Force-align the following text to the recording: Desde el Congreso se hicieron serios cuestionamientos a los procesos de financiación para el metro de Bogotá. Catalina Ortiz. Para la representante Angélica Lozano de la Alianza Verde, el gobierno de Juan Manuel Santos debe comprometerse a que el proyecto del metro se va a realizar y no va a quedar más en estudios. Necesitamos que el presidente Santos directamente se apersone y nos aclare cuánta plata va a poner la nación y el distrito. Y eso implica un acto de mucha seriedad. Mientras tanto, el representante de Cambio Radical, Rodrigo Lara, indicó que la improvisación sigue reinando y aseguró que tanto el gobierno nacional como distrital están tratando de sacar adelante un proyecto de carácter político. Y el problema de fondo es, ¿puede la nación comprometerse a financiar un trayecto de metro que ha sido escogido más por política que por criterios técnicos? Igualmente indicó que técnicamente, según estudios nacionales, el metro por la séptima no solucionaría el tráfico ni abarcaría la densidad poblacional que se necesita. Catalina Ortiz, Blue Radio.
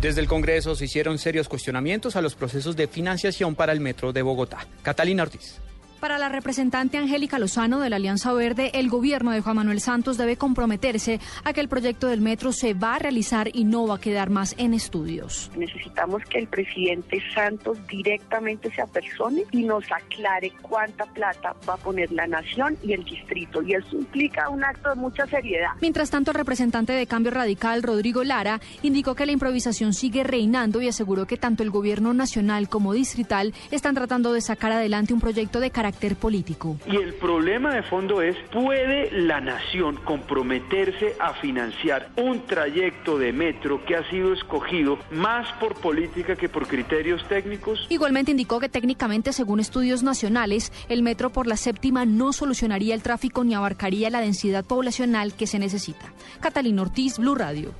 Desde 0.00 0.22
el 0.22 0.28
Congreso 0.28 0.74
se 0.74 0.86
hicieron 0.86 1.18
serios 1.18 1.46
cuestionamientos 1.46 2.16
a 2.16 2.22
los 2.22 2.34
procesos 2.34 2.74
de 2.74 2.88
financiación 2.88 3.54
para 3.54 3.72
el 3.72 3.80
metro 3.80 4.14
de 4.14 4.22
Bogotá. 4.22 4.66
Catalina 4.82 5.24
Ortiz. 5.24 5.60
Para 6.00 6.16
la 6.16 6.30
representante 6.30 6.96
Angélica 6.96 7.38
Lozano 7.38 7.78
de 7.78 7.90
la 7.90 7.96
Alianza 7.96 8.32
Verde, 8.32 8.70
el 8.72 8.88
gobierno 8.88 9.32
de 9.32 9.42
Juan 9.42 9.56
Manuel 9.56 9.82
Santos 9.82 10.16
debe 10.16 10.36
comprometerse 10.36 11.20
a 11.44 11.52
que 11.52 11.60
el 11.60 11.68
proyecto 11.68 12.06
del 12.06 12.22
metro 12.22 12.52
se 12.52 12.72
va 12.72 12.94
a 12.94 12.98
realizar 12.98 13.50
y 13.52 13.64
no 13.64 13.86
va 13.86 13.96
a 13.96 14.00
quedar 14.00 14.30
más 14.30 14.54
en 14.56 14.72
estudios. 14.72 15.50
Necesitamos 15.58 16.22
que 16.24 16.38
el 16.38 16.46
presidente 16.46 17.22
Santos 17.34 17.76
directamente 17.86 18.74
se 18.74 18.80
apersone 18.80 19.42
y 19.50 19.62
nos 19.62 19.84
aclare 19.92 20.50
cuánta 20.62 21.04
plata 21.04 21.54
va 21.68 21.74
a 21.74 21.76
poner 21.76 22.10
la 22.12 22.26
nación 22.26 22.78
y 22.82 22.94
el 22.94 23.04
distrito. 23.04 23.60
Y 23.60 23.74
eso 23.74 23.94
implica 23.94 24.48
un 24.48 24.64
acto 24.64 24.88
de 24.88 24.94
mucha 24.94 25.26
seriedad. 25.26 25.72
Mientras 25.82 26.08
tanto, 26.08 26.30
el 26.30 26.38
representante 26.38 26.94
de 26.94 27.06
Cambio 27.06 27.30
Radical, 27.30 27.82
Rodrigo 27.82 28.24
Lara, 28.24 28.62
indicó 28.80 29.14
que 29.14 29.26
la 29.26 29.32
improvisación 29.32 29.92
sigue 29.92 30.24
reinando 30.24 30.80
y 30.80 30.88
aseguró 30.88 31.26
que 31.26 31.36
tanto 31.36 31.62
el 31.62 31.68
gobierno 31.68 32.14
nacional 32.14 32.70
como 32.70 32.94
distrital 32.94 33.52
están 33.70 33.94
tratando 33.94 34.32
de 34.32 34.40
sacar 34.40 34.72
adelante 34.72 35.12
un 35.12 35.20
proyecto 35.20 35.60
de 35.60 35.70
carácter 35.70 35.89
político. 36.16 36.76
Y 36.86 36.96
el 36.96 37.14
problema 37.14 37.74
de 37.74 37.82
fondo 37.82 38.22
es, 38.22 38.36
¿puede 38.52 39.10
la 39.10 39.40
nación 39.40 39.96
comprometerse 40.04 41.14
a 41.20 41.34
financiar 41.34 42.10
un 42.16 42.46
trayecto 42.46 43.18
de 43.18 43.32
metro 43.32 43.84
que 43.84 43.96
ha 43.96 44.08
sido 44.10 44.32
escogido 44.32 44.98
más 45.10 45.50
por 45.54 45.74
política 45.74 46.36
que 46.36 46.48
por 46.48 46.66
criterios 46.66 47.26
técnicos? 47.28 47.86
Igualmente 47.88 48.30
indicó 48.30 48.60
que 48.60 48.68
técnicamente, 48.68 49.32
según 49.32 49.60
estudios 49.60 50.02
nacionales, 50.02 50.72
el 50.88 51.02
metro 51.02 51.30
por 51.30 51.46
la 51.46 51.56
séptima 51.56 52.04
no 52.04 52.32
solucionaría 52.32 52.94
el 52.94 53.02
tráfico 53.02 53.44
ni 53.44 53.54
abarcaría 53.54 54.10
la 54.10 54.20
densidad 54.20 54.64
poblacional 54.64 55.34
que 55.34 55.46
se 55.46 55.58
necesita. 55.58 56.12
Catalina 56.40 56.82
Ortiz, 56.82 57.18
Blue 57.18 57.34
Radio. 57.34 57.74